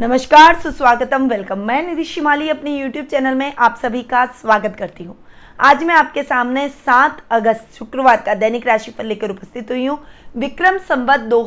[0.00, 5.04] नमस्कार, सुस्वागतम वेलकम मैं निधि शिमाली अपने YouTube चैनल में आप सभी का स्वागत करती
[5.04, 5.16] हूँ।
[5.58, 9.98] आज मैं आपके सामने 7 अगस्त, शुक्रवार का दैनिक राशिफल लेकर उपस्थित हुई हूँ।
[10.36, 11.42] विक्रम संवत दो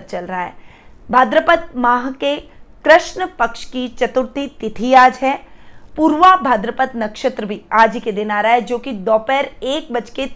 [0.00, 0.52] चल रहा है।
[1.10, 2.36] भाद्रपद माह के
[2.84, 5.34] कृष्ण पक्ष की चतुर्थी तिथि आज है।
[5.96, 10.10] पूर्वा भाद्रपद नक्षत्र भी आज के दिन आ रहा है, जो कि दोपहर एक बज
[10.10, 10.26] के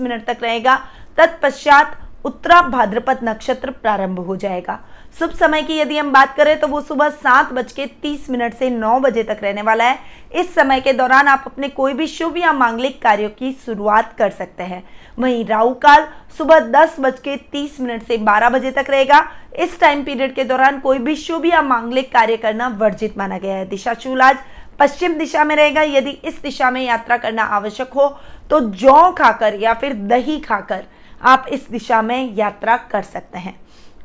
[0.00, 0.76] मिनट तक रहेगा।
[1.18, 4.80] तत्पश्चात उत्तरा भाद्रपद नक्षत्र प्रारंभ हो जाएगा।
[5.18, 8.54] शुभ समय की यदि हम बात करें तो वो सुबह सात बज के तीस मिनट
[8.54, 9.98] से नौ बजे तक रहने वाला है।
[10.32, 14.30] इस समय के दौरान आप अपने कोई भी शुभ या मांगलिक कार्यों की शुरुआत कर
[14.30, 14.82] सकते हैं।
[15.18, 16.06] वहीं राहु काल
[16.38, 19.20] सुबह दस बज के तीस मिनट से बारह बजे तक रहेगा।
[19.56, 23.54] इस टाइम पीरियड के दौरान कोई भी शुभ या मांगलिक कार्य करना वर्जित माना गया
[23.54, 24.38] है। दिशा शूल आज
[24.80, 28.08] पश्चिम दिशा में रहेगा। यदि इस दिशा में यात्रा करना आवश्यक हो
[28.50, 30.84] तो जौ खाकर या फिर दही खाकर
[31.20, 33.60] आप इस दिशा में यात्रा कर सकते हैं।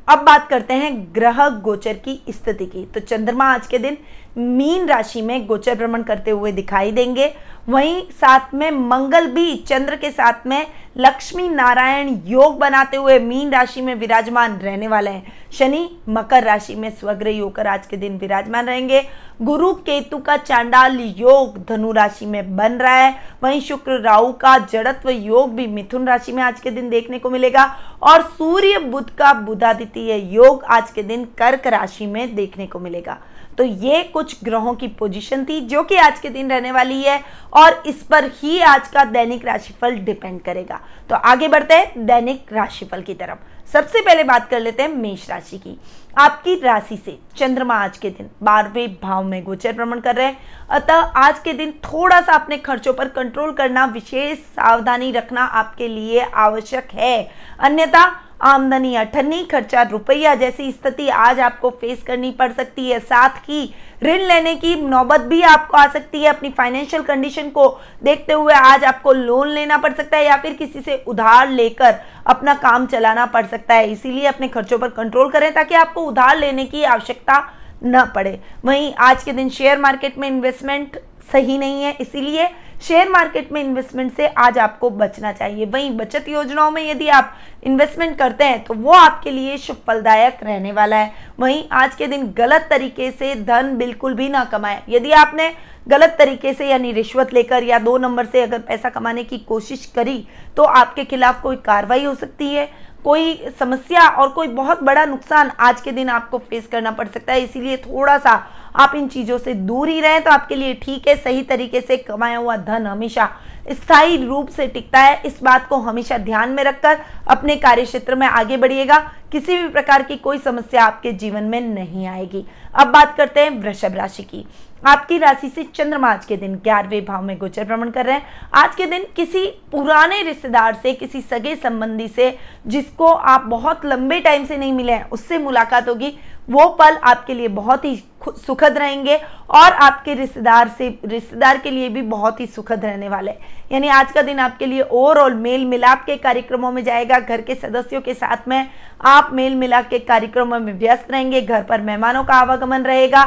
[0.08, 3.96] अब बात करते हैं ग्रह गोचर की स्थिति की। तो चंद्रमा आज के दिन
[4.36, 7.34] मीन राशि में गोचर भ्रमण करते हुए दिखाई देंगे।
[7.68, 13.50] वहीं साथ में मंगल भी चंद्र के साथ में लक्ष्मी नारायण योग बनाते हुए मीन
[13.50, 18.18] राशि में विराजमान रहने वाले हैं। शनि मकर राशि में स्वग्रही होकर आज के दिन
[18.18, 19.02] विराजमान रहेंगे।
[19.42, 24.58] गुरु केतु का चांडाल योग धनु राशि में बन रहा है। वहीं शुक्र राहु का
[24.72, 27.64] जड़त्व योग भी मिथुन राशि में आज के दिन देखने को मिलेगा।
[28.02, 33.18] और सूर्य बुद्ध का बुधादित्य योग आज के दिन कर्क राशि में देखने को मिलेगा।
[33.58, 37.20] तो ये कुछ ग्रहों की पोजीशन थी, जो कि आज के दिन रहने वाली है,
[37.52, 42.52] और इस पर ही आज का दैनिक राशिफल डिपेंड करेगा। तो आगे बढ़ते हैं दैनिक
[42.52, 45.80] राशिफल की तरफ़। सबसे पहले बात कर लेते हैं मेष राशि की।
[46.18, 50.36] आपकी राशि से चंद्रमा आज के दिन बारहवें भाव में गोचर भ्रमण कर रहे हैं।
[50.70, 55.88] अतः आज के दिन थोड़ा सा अपने खर्चों पर कंट्रोल करना, विशेष सावधानी रखना आपके
[55.88, 62.50] लिए आवश्यक है। अन्यथा आमदनी अठन्नी, खर्चा रुपया जैसी स्थिति आज आपको फेस करनी पड़
[62.52, 63.62] सकती है। साथ ही
[64.02, 67.68] ऋण लेने की नौबत भी आपको आ सकती है। अपनी फाइनेंशियल कंडीशन को
[68.04, 71.94] देखते हुए आज आपको लोन लेना पड़ सकता है या फिर किसी से उधार लेकर
[72.26, 76.36] अपना काम चलाना पड़ सकता है। इसीलिए अपने खर्चों पर कंट्रोल करें ताकि आपको उधार
[76.38, 77.42] लेने की आवश्यकता
[77.84, 82.48] न पड़े। वहीं आज के दिन शेयर मार्केट में इन्वेस्टमेंट सही नहीं है। इसीलिए
[82.82, 87.34] शेयर मार्केट में इन्वेस्टमेंट से आज आपको बचना चाहिए। वहीं बचत योजनाओं में यदि आप
[87.64, 92.26] इन्वेस्टमेंट करते हैं तो वो आपके लिए फलदायक रहने वाला है। वहीं आज के दिन
[92.38, 95.52] गलत तरीके से धन बिल्कुल भी ना कमाए। यदि आपने
[95.88, 99.84] गलत तरीके से यानी रिश्वत लेकर या दो नंबर से अगर पैसा कमाने की कोशिश
[99.86, 102.68] करी तो आपके खिलाफ कोई कार्रवाई हो सकती है।
[103.04, 107.32] कोई समस्या और कोई बहुत बड़ा नुकसान आज के दिन आपको फेस करना पड़ सकता
[107.32, 108.34] है। इसीलिए थोड़ा सा
[108.74, 111.96] आप इन चीज़ों से दूर ही रहें तो आपके लिए ठीक है, सही तरीके से
[111.98, 113.28] कमाया हुआ धन हमेशा
[113.72, 118.14] स्थायी रूप से टिकता है। इस बात को हमेशा ध्यान में रखकर अपने कार्य क्षेत्र
[118.14, 118.98] में आगे बढ़िएगा।
[119.32, 123.50] किसी भी प्रकार की कोई समस्या आपके जीवन में नहीं आएगी। अब बात करते हैं
[123.60, 124.44] वृषभ राशि की।
[124.84, 128.50] आपकी राशि से चंद्रमा आज के दिन ग्यारहवें भाव में गोचर भ्रमण कर रहे हैं।
[128.54, 132.36] आज के दिन किसी पुराने रिश्तेदार से, किसी सगे संबंधी से,
[132.66, 136.16] जिसको आप बहुत लंबे टाइम से नहीं मिले हैं, उससे मुलाकात होगी।
[136.50, 137.96] वो पल आपके लिए बहुत ही
[138.26, 139.16] सुखद रहेंगे
[139.50, 143.32] और आपके रिश्तेदार से, रिश्तेदार के लिए भी बहुत ही सुखद रहने वाले
[143.72, 147.54] यानी आज का दिन आपके लिए ओवरऑल मेल मिलाप के कार्यक्रमों में जाएगा, घर के
[147.54, 148.68] सदस्यों के साथ में
[149.00, 153.24] आप मेल मिलाप के कार्यक्रमों में व्यस्त रहेंगे, घर पर मेहमानों का आवागमन रहेगा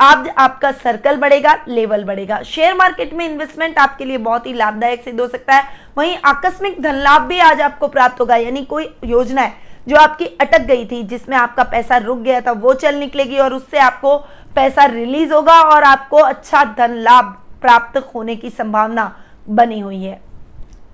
[0.00, 5.02] आप, आपका सर्कल बढ़ेगा लेवल बढ़ेगा। शेयर मार्केट में इन्वेस्टमेंट आपके लिए बहुत ही लाभदायक
[5.04, 5.64] सिद्ध हो सकता है।
[5.98, 9.52] वहीं आकस्मिक धन लाभ भी आज आपको प्राप्त होगा। यानी कोई योजना है
[9.88, 13.54] जो आपकी अटक गई थी, जिसमें आपका पैसा रुक गया था, वो चल निकलेगी और
[13.54, 14.16] उससे आपको
[14.54, 17.24] पैसा रिलीज़ होगा और आपको अच्छा धन लाभ
[17.60, 19.16] प्राप्त होने की संभावना
[19.48, 20.20] बनी हुई है।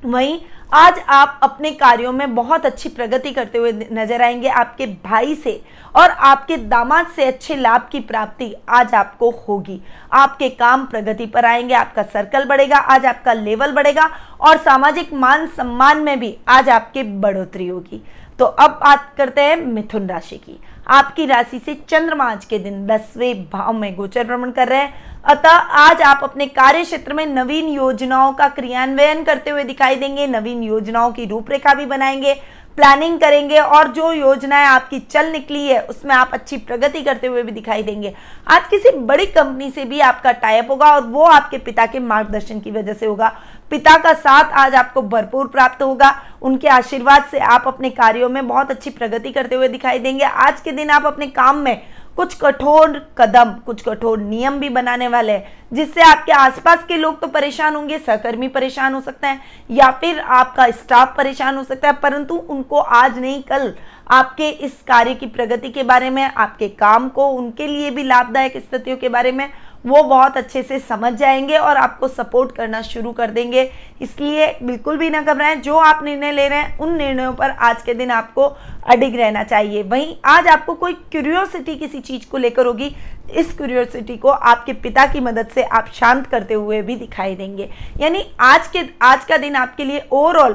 [0.04, 0.38] वहीं
[0.72, 5.52] आज आप अपने कार्यों में बहुत अच्छी प्रगति करते हुए नज़र आएँगे आपके भाई से
[5.96, 9.80] और आपके दामाद से अच्छे लाभ की प्राप्ति आज आपको होगी।
[10.12, 14.08] आपके काम प्रगति पर आएँगे, आपका सर्कल बढ़ेगा, आज आपका लेवल बढ़ेगा
[14.40, 18.02] और सामाजिक मान सम्मान में भी आज आपकी बढ़ोतरी होगी।
[18.38, 22.86] तो अब बात करते हैं मिथुन राशि की। आपकी राशि से चंद्रमा आज के दिन
[22.86, 27.24] दसवें भाव में गोचर भ्रमण कर रहे हैं। अतः आज आप अपने कार्य क्षेत्र में
[27.26, 32.34] नवीन योजनाओं का क्रियान्वयन करते हुए दिखाई देंगे, नवीन योजनाओं की रूपरेखा भी बनाएँगे
[32.78, 37.42] प्लानिंग करेंगे और जो योजनाएँ आपकी चल निकली है, उसमें आप अच्छी प्रगति करते हुए
[37.42, 38.14] भी दिखाई देंगे।
[38.46, 42.60] आज किसी बड़ी कंपनी से भी आपका टाइप होगा और वो आपके पिता के मार्गदर्शन
[42.60, 43.32] की वजह से होगा।
[43.70, 48.46] पिता का साथ आज आपको भरपूर प्राप्त होगा। उनके आशीर्वाद से आप अपने कार्यों में
[48.48, 51.82] बहुत अच्छी प्रगति करते हुए दिखाई देंगे। आज के दिन आप अपने काम में
[52.16, 57.20] कुछ कठोर कदम, कुछ कठोर नियम भी बनाने वाले हैं, जिससे आपके आसपास के लोग
[57.20, 61.88] तो परेशान होंगे, सहकर्मी परेशान हो सकते हैं, या फिर आपका स्टाफ परेशान हो सकता
[61.88, 63.72] है, परंतु उनको आज नहीं, कल
[64.10, 68.56] आपके इस कार्य की प्रगति के बारे में, आपके काम को, उनके लिए भी लाभदायक
[68.56, 69.48] स्थितियों के बारे में
[69.86, 73.70] वो बहुत अच्छे से समझ जाएँगे और आपको सपोर्ट करना शुरू कर देंगे।
[74.02, 77.82] इसलिए बिल्कुल भी ना घबराएँ, जो आप निर्णय ले रहे हैं, उन निर्णयों पर आज
[77.82, 78.46] के दिन आपको
[78.86, 82.96] अडिग रहना चाहिए। वहीं आज आपको कोई क्यूरियोसिटी किसी चीज़ को लेकर होगी,
[83.30, 87.70] इस क्यूरियोसिटी को आपके पिता की मदद से आप शांत करते हुए भी दिखाई देंगे।
[88.00, 90.52] यानी आज के, आज का दिन आपके लिए ओवरऑल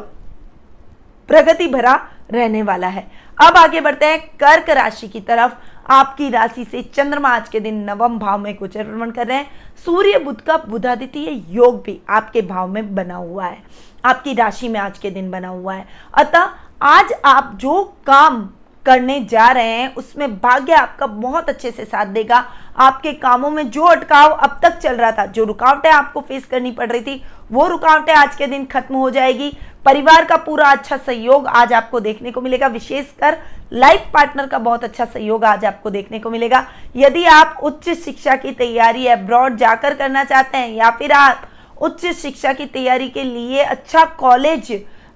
[1.27, 3.07] प्रगति भरा रहने वाला है।
[3.41, 5.51] अब आगे बढ़ते हैं कर्क राशि की तरफ़।
[5.89, 9.51] आपकी राशि से चंद्रमा आज के दिन नवम भाव में गोचर भ्रमण कर रहे हैं।
[9.85, 13.63] सूर्य बुद्ध का बुधादित्य योग भी आपके भाव में बना हुआ है।
[14.05, 16.49] आपकी राशि में आज के दिन बना हुआ है। अतः
[16.81, 18.49] आज आप जो काम
[18.85, 22.43] करने जा रहे हैं, उसमें भाग्य आपका बहुत अच्छे से साथ देगा।
[22.77, 26.71] आपके कामों में जो अटकाव अब तक चल रहा था, जो रुकावटें आपको फेस करनी
[26.71, 29.51] पड़ रही थी, वो रुकावटें आज के दिन खत्म हो जाएगी।
[29.85, 33.37] परिवार का पूरा अच्छा सहयोग आज आपको देखने को मिलेगा। विशेषकर
[33.73, 36.65] लाइफ पार्टनर का बहुत अच्छा सहयोग आज आपको देखने को मिलेगा।
[36.95, 41.47] यदि आप उच्च शिक्षा की तैयारी अब्रॉड जाकर करना चाहते हैं, या फिर आप
[41.77, 44.71] उच्च शिक्षा की तैयारी के लिए अच्छा कॉलेज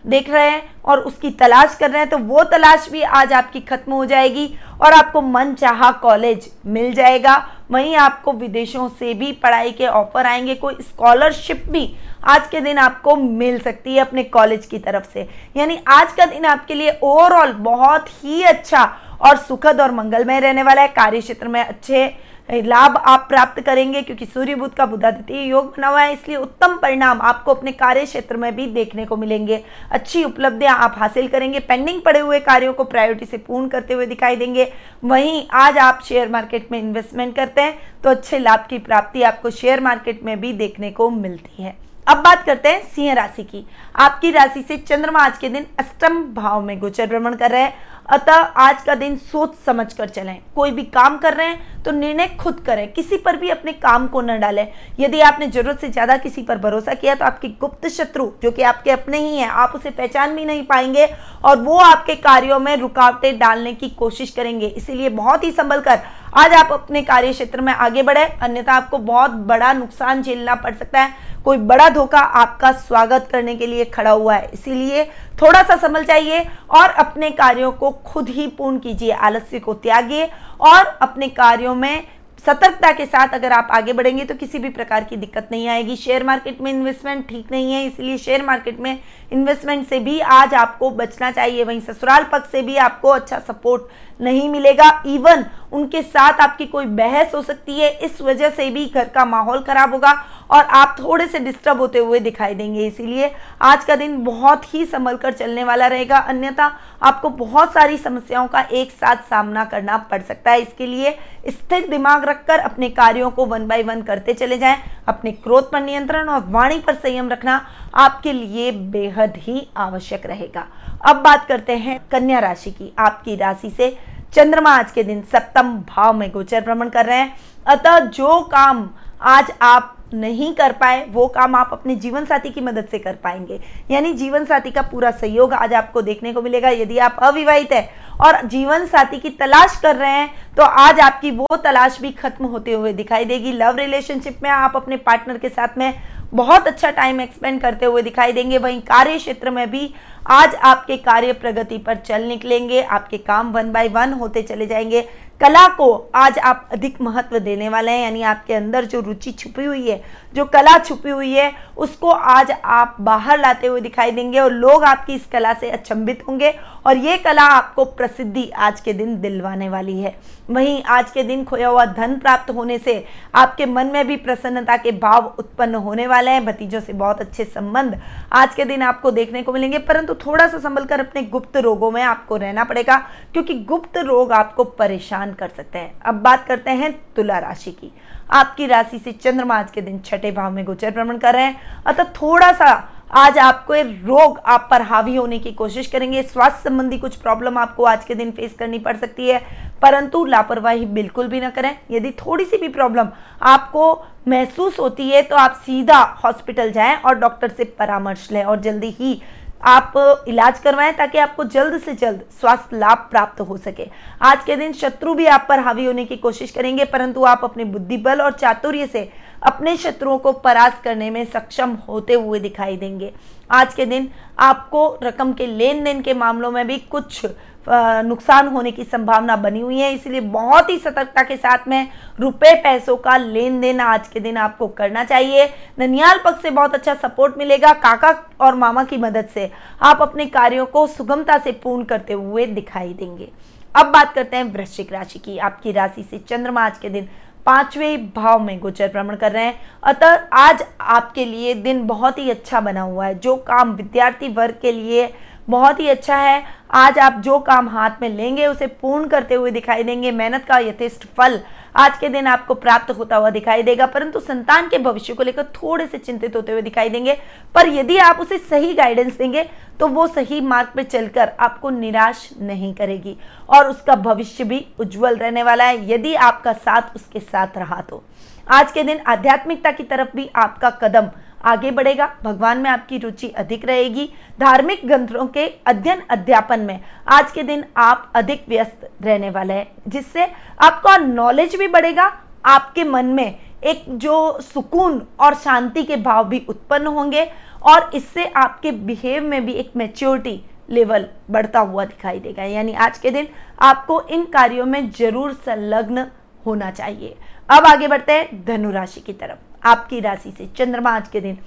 [0.05, 3.59] देख रहे हैं और उसकी तलाश कर रहे हैं तो वो तलाश भी आज आपकी
[3.61, 4.47] खत्म हो जाएगी
[4.81, 7.35] और आपको मन चाह कॉलेज मिल जाएगा।
[7.71, 11.95] वहीं आपको विदेशों से भी पढ़ाई के ऑफ़र आएँगे, कोई स्कॉलरशिप भी
[12.25, 15.27] आज के दिन आपको मिल सकती है अपने कॉलेज की तरफ़ से।
[15.57, 18.83] यानी आज का दिन आपके लिए ओवरऑल बहुत ही अच्छा
[19.21, 22.07] और सुखद और मंगलमय रहने वाला है। कार्य क्षेत्र में अच्छे
[22.49, 26.77] लाभ आप प्राप्त करेंगे क्योंकि सूर्य बुद्ध का बुधादित्य योग बना हुआ है, इसलिए उत्तम
[26.77, 31.59] परिणाम आपको अपने कार्य क्षेत्र में भी देखने को मिलेंगे। अच्छी उपलब्धियाँ आप हासिल करेंगे,
[31.59, 34.71] पेंडिंग पड़े हुए कार्यों को प्रायोरिटी से पूर्ण करते हुए दिखाई देंगे।
[35.03, 39.49] वहीं आज आप शेयर मार्केट में इन्वेस्टमेंट करते हैं तो अच्छे लाभ की प्राप्ति आपको
[39.51, 41.75] शेयर मार्केट में भी देखने को मिलती है।
[42.07, 43.65] अब बात करते हैं सिंह राशि की।
[43.95, 47.73] आपकी राशि से चंद्रमा आज के दिन अष्टम भाव में गोचर भ्रमण कर रहे हैं।
[48.09, 51.92] अतः आज का दिन सोच समझ कर चलें। कोई भी काम कर रहे हैं तो
[51.92, 54.68] निर्णय खुद करें। किसी पर भी अपने काम को न डालें।
[55.00, 58.62] यदि आपने ज़रूरत से ज़्यादा किसी पर भरोसा किया तो आपके गुप्त शत्रु, जो कि
[58.63, 61.09] आपके अपने ही हैं, आप उसे पहचान भी नहीं पाएँगे
[61.45, 66.00] और वो आपके कार्यों में रुकावटें डालने की कोशिश करेंगे। इसीलिए बहुत ही संभल कर
[66.37, 70.73] आज आप अपने कार्य क्षेत्र में आगे बढ़े, अन्यथा आपको बहुत बड़ा नुकसान झेलना पड़
[70.73, 75.05] सकता है। कोई बड़ा धोखा आपका स्वागत करने के लिए खड़ा हुआ है। इसीलिए
[75.41, 80.29] थोड़ा सा संभल चाहिए और अपने कार्यों को खुद ही पूर्ण कीजिए, आलस्य को त्यागिए
[80.61, 82.03] और अपने कार्यों में
[82.45, 85.95] सतर्कता के साथ अगर आप आगे बढ़ेंगे तो किसी भी प्रकार की दिक्कत नहीं आएगी।
[85.95, 88.99] शेयर मार्केट में इन्वेस्टमेंट ठीक नहीं है, इसलिए शेयर मार्केट में
[89.31, 94.21] इन्वेस्टमेंट से भी आज आपको बचना चाहिए, वहीं ससुराल पक्ष से भी आपको अच्छा सपोर्ट
[94.21, 98.85] नहीं मिलेगा। इवन उनके साथ आपकी कोई बहस हो सकती है, इस वजह से भी
[98.85, 100.12] घर का माहौल खराब होगा
[100.50, 103.31] और आप थोड़े से डिस्टर्ब होते हुए दिखाई देंगे। इसीलिए
[103.62, 106.71] आज का दिन बहुत ही संभल कर चलने वाला रहेगा। अन्यथा
[107.03, 111.88] आपको बहुत सारी समस्याओं का एक साथ सामना करना पड़ सकता है। इसके लिए स्थिर
[111.89, 114.77] दिमाग रखकर अपने कार्यों को वन बाय वन करते चले जाएँ।
[115.07, 117.65] अपने क्रोध पर नियंत्रण और वाणी पर संयम रखना
[117.95, 120.68] आपके लिए बेहद ही आवश्यक रहेगा।
[121.06, 123.98] अब बात करते हैं कन्या राशि की। आपकी राशि से
[124.33, 127.36] चंद्रमा आज के दिन सप्तम भाव में गोचर भ्रमण कर रहे हैं।
[127.68, 128.89] अतः जो काम
[129.21, 133.13] आज आप नहीं कर पाए, वो काम आप अपने जीवन साथी की मदद से कर
[133.13, 133.59] पाएँगे।
[133.92, 137.89] यानी जीवन साथी का पूरा सहयोग आज आपको देखने को मिलेगा। यदि आप अविवाहित है
[138.21, 142.45] और जीवन साथी की तलाश कर रहे हैं तो आज आपकी वो तलाश भी खत्म
[142.45, 145.94] होते हुए दिखाई देगी। लव रिलेशनशिप में आप अपने पार्टनर के साथ में
[146.33, 149.94] बहुत अच्छा टाइम एक्सपेंड करते हुए दिखाई देंगे। वहीं कार्य क्षेत्र में भी
[150.30, 155.07] आज आपके कार्य प्रगति पर चल निकलेंगे। आपके काम वन बाय वन होते चले जाएँगे।
[155.41, 159.65] कला को आज आप अधिक महत्व देने वाले हैं, यानी आपके अंदर जो रुचि छुपी
[159.65, 160.01] हुई है,
[160.35, 164.83] जो कला छुपी हुई है, उसको आज आप बाहर लाते हुए दिखाई देंगे और लोग
[164.83, 166.53] आपकी इस कला से अचंभित होंगे
[166.85, 170.15] और ये कला आपको प्रसिद्धि आज के दिन दिलवाने वाली है।
[170.49, 173.03] वहीं आज के दिन खोया हुआ धन प्राप्त होने से
[173.35, 177.44] आपके मन में भी प्रसन्नता के भाव उत्पन्न होने वाले हैं। भतीजों से बहुत अच्छे
[177.45, 177.99] संबंध
[178.33, 181.91] आज के दिन आपको देखने को मिलेंगे, परंतु थोड़ा सा संभल कर अपने गुप्त रोगों
[181.91, 182.97] में आपको रहना पड़ेगा,
[183.33, 187.91] क्योंकि गुप्त रोग आपको परेशान कर सकते हैं। अब बात करते हैं तुला राशि की।
[188.31, 191.83] आपकी राशि से चंद्रमा आज के दिन छठे भाव में गोचर भ्रमण कर रहे हैं।
[191.85, 193.73] अतः थोड़ा सा आज आपको
[194.07, 198.15] रोग, आप पर हावी होने की कोशिश करेंगे। स्वास्थ्य संबंधी कुछ प्रॉब्लम आपको आज के
[198.15, 202.57] दिन फेस करनी पड़ सकती है। परंतु लापरवाही बिल्कुल भी ना करें। यदि थोड़ी सी
[202.57, 203.09] भी प्रॉब्लम
[203.41, 208.59] आपको महसूस होती है तो आप सीधा हॉस्पिटल जाएँ और डॉक्टर से परामर्श लें और
[208.59, 209.21] जल्दी ही
[209.61, 213.87] आप इलाज करवाएँ ताकि आपको जल्द से जल्द स्वास्थ्य लाभ प्राप्त हो सके।
[214.21, 217.64] आज के दिन शत्रु भी आप पर हावी होने की कोशिश करेंगे, परंतु आप अपने
[217.66, 219.09] बुद्धि बल और चातुर्य से
[219.44, 223.11] अपने शत्रुओं को परास्त करने में सक्षम होते हुए दिखाई देंगे।
[223.49, 224.09] आज के दिन
[224.40, 227.26] आपको रकम के लेन देन के मामलों में भी कुछ
[227.69, 231.88] नुकसान होने की संभावना बनी हुई है, इसलिए बहुत ही सतर्कता के साथ में
[232.19, 236.76] रुपए पैसों का लेन देन आज के दिन आपको करना चाहिए। ननियाल पक्ष से बहुत
[236.76, 239.50] अच्छा सपोर्ट मिलेगा, काका और मामा की मदद से।
[239.81, 243.30] आप अपने कार्यों को सुगमता से पूर्ण करते हुए दिखाई देंगे।
[243.76, 247.07] अब बात करते हैं वृश्चिक राशि की। आपकी राशि से चंद्रमा आज के दिन
[247.45, 252.30] पाँचवें भाव में गोचर भ्रमण कर रहे हैं। अतः आज आपके लिए दिन बहुत ही
[252.30, 255.07] अच्छा बना हुआ है, जो काम विद्यार्थी वर्ग के लिए
[255.47, 259.51] बहुत ही अच्छा है। आज आप जो काम हाथ में लेंगे, उसे पूर्ण करते हुए
[259.51, 261.39] दिखाई देंगे। मेहनत का यथेष्ट फल
[261.75, 265.44] आज के दिन आपको प्राप्त होता हुआ दिखाई देगा। परंतु संतान के भविष्य को लेकर
[265.56, 267.18] थोड़े से चिंतित होते हुए दिखाई देंगे।
[267.56, 269.49] पर यदि आप उसे सही गाइडेंस देंगे
[269.80, 273.16] तो वो सही मार्ग पर चलकर आपको निराश नहीं करेगी
[273.49, 278.04] और उसका भविष्य भी उज्जवल रहने वाला है, यदि आपका साथ उसके साथ रहा तो।
[278.47, 281.09] आज के दिन आध्यात्मिकता की तरफ़ भी आपका कदम
[281.41, 287.31] आगे बढ़ेगा। भगवान में आपकी रुचि अधिक रहेगी। धार्मिक ग्रंथों के अध्ययन अध्यापन में आज
[287.31, 290.27] के दिन आप अधिक व्यस्त रहने वाले हैं, जिससे
[290.59, 292.11] आपका नॉलेज भी बढ़ेगा,
[292.45, 297.25] आपके मन में एक जो सुकून और शांति के भाव भी उत्पन्न होंगे
[297.63, 302.97] और इससे आपके बिहेव में भी एक मेच्योरिटी लेवल बढ़ता हुआ दिखाई देगा। यानी आज
[302.97, 303.27] के दिन
[303.61, 306.06] आपको इन कार्यों में ज़रूर संलग्न
[306.45, 307.15] होना चाहिए।
[307.49, 311.37] अब आगे बढ़ते हैं धनु राशि की तरफ़। आपकी राशि से। चंद्रमा आज के दिन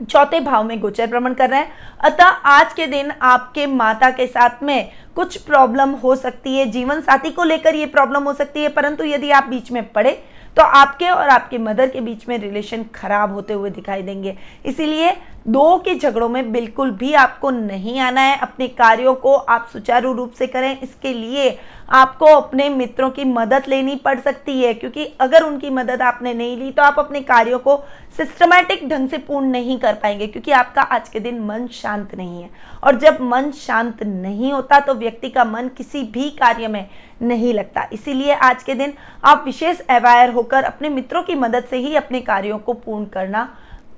[0.00, 4.26] चौथे भाव में गोचर भ्रमण कर रहे हैं। अतः आज के दिन आपके माता के
[4.26, 8.62] साथ में कुछ प्रॉब्लम हो सकती है। जीवन साथी को लेकर ये प्रॉब्लम हो सकती
[8.62, 10.22] है। परंतु यदि आप बीच में पड़े
[10.56, 14.36] तो आपके और आपके मदर के बीच में रिलेशन खराब होते हुए दिखाई देंगे।
[14.66, 19.68] इसीलिए दो के झगड़ों में बिल्कुल भी आपको नहीं आना है। अपने कार्यों को आप
[19.72, 21.58] सुचारू रूप से करें। इसके लिए
[21.90, 26.56] आपको अपने मित्रों की मदद लेनी पड़ सकती है, क्योंकि अगर उनकी मदद आपने नहीं
[26.56, 27.76] ली तो आप अपने कार्यों को
[28.16, 32.42] सिस्टमैटिक ढंग से पूर्ण नहीं कर पाएँगे, क्योंकि आपका आज के दिन मन शांत नहीं
[32.42, 32.50] है।
[32.84, 36.86] और जब मन शांत नहीं होता तो व्यक्ति का मन किसी भी कार्य में
[37.22, 38.94] नहीं लगता। इसीलिए आज के दिन
[39.24, 43.48] आप विशेष अवायर होकर अपने मित्रों की मदद से ही अपने कार्यों को पूर्ण करना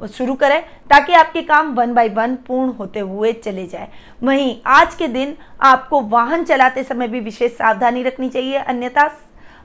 [0.08, 0.60] शुरू करें
[0.90, 3.88] ताकि आपके काम वन बाय वन पूर्ण होते हुए चले जाए।
[4.22, 9.10] वहीं आज के दिन आपको वाहन चलाते समय भी विशेष सावधानी रखनी चाहिए, अन्यथा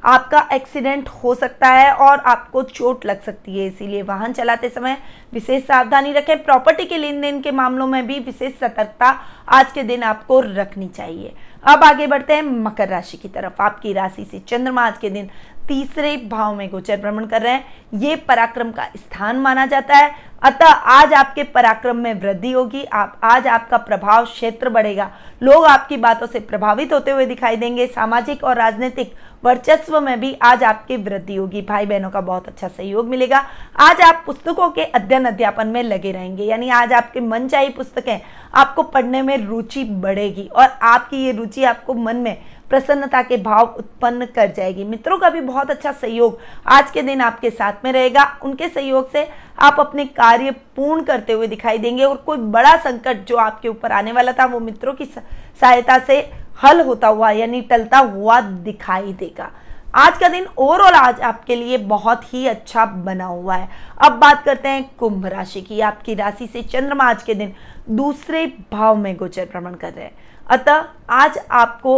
[0.03, 4.97] आपका एक्सीडेंट हो सकता है और आपको चोट लग सकती है। इसीलिए वाहन चलाते समय
[5.33, 9.09] विशेष सावधानी रखें। प्रॉपर्टी के लेन देन के मामलों में भी विशेष सतर्कता
[9.49, 11.33] आज के दिन आपको रखनी चाहिए।
[11.63, 15.29] अब आगे बढ़ते हैं मकर राशि की तरफ़। आपकी राशि से चंद्रमा आज के दिन
[15.69, 20.15] तीसरे भाव में गोचर भ्रमण कर रहे हैं। ये पराक्रम का स्थान माना जाता है।
[20.43, 25.11] अतः आज आपके पराक्रम में वृद्धि होगी। आप, आज आपका प्रभाव क्षेत्र बढ़ेगा।
[25.43, 29.13] लोग आपकी बातों से प्रभावित होते हुए दिखाई देंगे। सामाजिक और राजनीतिक
[29.45, 33.45] वर्चस्व में भी आज आपकी वृद्धि होगी। भाई बहनों का बहुत अच्छा सहयोग मिलेगा।
[33.79, 38.21] आज आप पुस्तकों के अध्ययन अध्यापन में लगे रहेंगे। यानी आज आपके मन चाहिए पुस्तकें
[38.55, 43.75] आपको पढ़ने में रुचि बढ़ेगी। और आपकी ये रुचि आपको मन में प्रसन्नता के भाव
[43.77, 47.91] उत्पन्न कर जाएगी। मित्रों का भी बहुत अच्छा सहयोग आज के दिन आपके साथ में
[47.91, 49.27] रहेगा। उनके सहयोग से
[49.59, 53.91] आप अपने कार्य पूर्ण करते हुए दिखाई देंगे और कोई बड़ा संकट जो आपके ऊपर
[53.91, 56.19] आने वाला था, वो मित्रों की सहायता से
[56.63, 59.51] हल होता हुआ यानी टलता हुआ दिखाई देगा।
[59.95, 63.69] आज का दिन ओवरऑल आज आपके लिए बहुत ही अच्छा बना हुआ है।
[64.01, 67.53] अब बात करते हैं कुंभ राशि की। आपकी राशि से चंद्रमा आज के दिन
[67.89, 70.11] दूसरे भाव में गोचर भ्रमण कर रहे हैं।
[70.47, 71.97] अतः आज आपको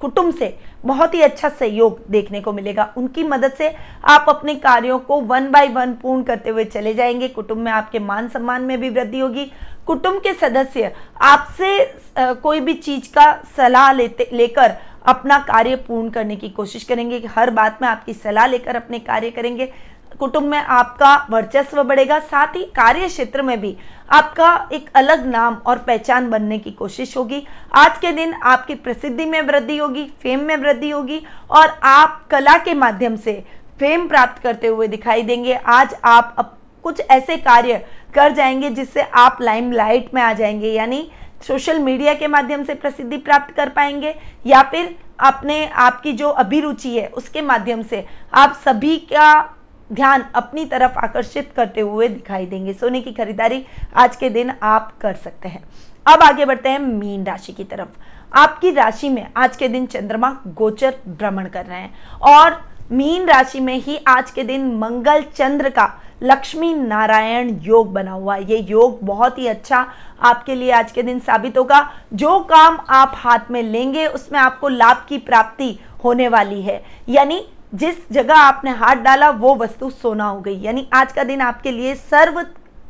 [0.00, 3.68] कुटुंब से बहुत ही अच्छा सहयोग देखने को मिलेगा। उनकी मदद से
[4.04, 7.98] आप अपने कार्यों को वन बाय वन पूर्ण करते हुए चले जाएँगे। कुटुंब में आपके
[7.98, 9.50] मान सम्मान में भी वृद्धि होगी।
[9.86, 11.78] कुटुंब के सदस्य आपसे
[12.18, 14.76] कोई भी चीज़ का सलाह लेते, लेकर
[15.06, 18.98] अपना कार्य पूर्ण करने की कोशिश करेंगे। कि हर बात में आपकी सलाह लेकर अपने
[18.98, 19.72] कार्य करेंगे।
[20.18, 23.76] कुटुंब में आपका वर्चस्व बढ़ेगा साथ ही कार्य क्षेत्र में भी
[24.10, 27.42] आपका एक अलग नाम और पहचान बनने की कोशिश होगी।
[27.74, 31.20] आज के दिन आपकी प्रसिद्धि में वृद्धि होगी फेम में वृद्धि होगी
[31.50, 33.32] और आप कला के माध्यम से
[33.80, 39.02] फेम प्राप्त करते हुए दिखाई देंगे। आज आप अप, कुछ ऐसे कार्य कर जाएँगे जिससे
[39.14, 41.10] आप लाइमलाइट में आ जाएँगे यानी
[41.46, 44.14] सोशल मीडिया के माध्यम से प्रसिद्धि प्राप्त कर पाएँगे
[44.46, 48.04] या फिर अपने आपकी जो अभिरुचि है उसके माध्यम से
[48.34, 49.55] आप सभी का
[49.92, 53.64] ध्यान अपनी तरफ़ आकर्षित करते हुए दिखाई देंगे। सोने की खरीदारी
[53.96, 55.62] आज के दिन आप कर सकते हैं।
[56.06, 57.88] अब आगे बढ़ते हैं मीन राशि की तरफ़।
[58.32, 62.60] आपकी राशि में आज के दिन चंद्रमा गोचर भ्रमण कर रहे हैं और
[62.92, 65.88] मीन राशि में ही आज के दिन मंगल चंद्र का
[66.22, 69.86] लक्ष्मी नारायण योग बना हुआ है। ये योग बहुत ही अच्छा
[70.20, 71.80] आपके लिए आज के दिन साबित होगा।
[72.12, 77.44] जो काम आप हाथ में लेंगे, उसमें आपको लाभ की प्राप्ति होने वाली है। यानी
[77.76, 81.70] जिस जगह आपने हाथ डाला, वो वस्तु सोना हो गई। यानी आज का दिन आपके
[81.70, 82.40] लिए सर्व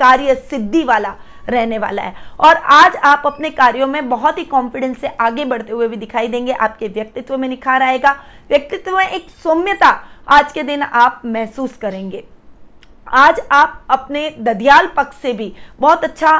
[0.00, 1.14] कार्य सिद्धि वाला
[1.48, 5.72] रहने वाला है। और आज आप अपने कार्यों में बहुत ही कॉन्फिडेंस से आगे बढ़ते
[5.72, 8.12] हुए भी दिखाई देंगे। आपके व्यक्तित्व में निखार आएगा।
[8.48, 9.88] व्यक्तित्व में एक सौम्यता
[10.28, 12.24] आज के दिन आप महसूस करेंगे।
[13.06, 16.38] आज आप अपने ददियाल पक्ष से भी बहुत अच्छा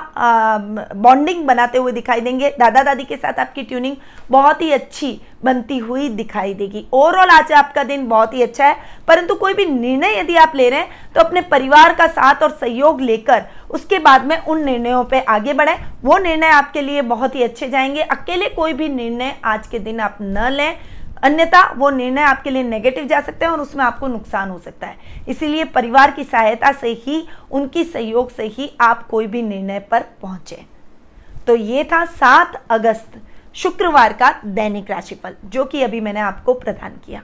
[0.96, 3.96] बॉन्डिंग बनाते हुए दिखाई देंगे। दादा दादी के साथ आपकी ट्यूनिंग
[4.30, 8.76] बहुत ही अच्छी बनती हुई दिखाई देगी। ओवरऑल आज आपका दिन बहुत ही अच्छा है,
[9.08, 12.50] परंतु कोई भी निर्णय यदि आप ले रहे हैं तो अपने परिवार का साथ और
[12.50, 17.34] सहयोग लेकर उसके बाद में उन निर्णयों पे आगे बढ़ें। वो निर्णय आपके लिए बहुत
[17.34, 20.78] ही अच्छे जाएँगे। अकेले कोई भी निर्णय आज के दिन आप न लें।
[21.22, 24.86] अन्यथा वो निर्णय आपके लिए नेगेटिव जा सकते हैं और उसमें आपको नुकसान हो सकता
[24.86, 29.78] है। इसीलिए परिवार की सहायता से ही, उनकी सहयोग से ही आप कोई भी निर्णय
[29.80, 30.64] पर पहुँचे।
[31.46, 33.20] तो ये था सात अगस्त,
[33.54, 37.22] शुक्रवार का दैनिक राशिफल, जो कि अभी मैंने आपको प्रदान किया।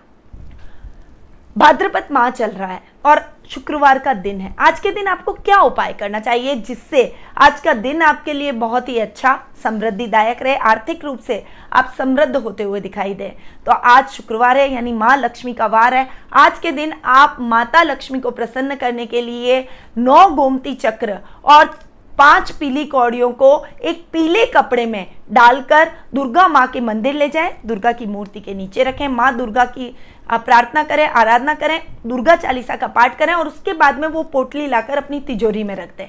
[1.58, 3.18] भाद्रपद माह चल रहा है और
[3.52, 7.02] शुक्रवार का दिन है। आज के दिन आपको क्या उपाय करना चाहिए जिससे
[7.38, 11.42] आज का दिन आपके लिए बहुत ही अच्छा समृद्धिदायक रहे, आर्थिक रूप से
[11.72, 13.28] आप समृद्ध होते हुए दिखाई दे।
[13.66, 17.82] तो आज शुक्रवार है, यानी माँ लक्ष्मी का वार है। आज के दिन आप माता
[17.82, 19.64] लक्ष्मी को प्रसन्न करने के लिए
[19.98, 21.78] नौ गोमती चक्र और
[22.18, 27.52] पाँच पीली कौड़ियों को एक पीले कपड़े में डालकर दुर्गा माँ के मंदिर ले जाएँ।
[27.66, 29.94] दुर्गा की मूर्ति के नीचे रखें। माँ दुर्गा की
[30.28, 34.66] प्रार्थना करें, आराधना करें, दुर्गा चालीसा का पाठ करें और उसके बाद में वो पोटली
[34.66, 36.08] लाकर अपनी तिजोरी में रख दें।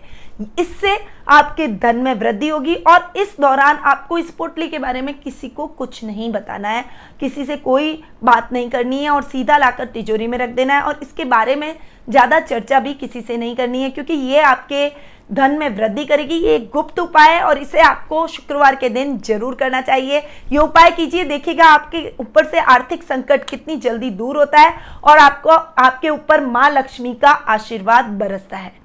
[0.60, 0.96] इससे
[1.30, 5.50] आपके धन में वृद्धि होगी और इस दौरान आपको इस पोटली के बारे में किसी
[5.50, 6.84] को कुछ नहीं बताना है।
[7.20, 10.82] किसी से कोई बात नहीं करनी है और सीधा लाकर तिजोरी में रख देना है
[10.82, 11.74] और इसके बारे में
[12.08, 14.88] ज़्यादा चर्चा भी किसी से नहीं करनी है, क्योंकि ये आपके
[15.32, 19.18] धन में वृद्धि करेगी। ये एक गुप्त उपाय है और इसे आपको शुक्रवार के दिन
[19.20, 20.20] ज़रूर करना चाहिए।
[20.52, 25.18] ये उपाय कीजिए, देखिएगा आपके ऊपर से आर्थिक संकट कितनी जल्दी दूर होता है और
[25.20, 28.82] आपको, आपके ऊपर माँ लक्ष्मी का आशीर्वाद बरसता है।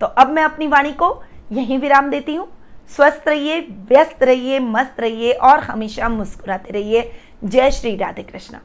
[0.00, 2.48] तो अब मैं अपनी वाणी को यहीं विराम देती हूँ।
[2.96, 7.10] स्वस्थ रहिए, व्यस्त रहिए, मस्त रहिए और हमेशा मुस्कुराते रहिए।
[7.44, 8.60] जय श्री राधे कृष्णा।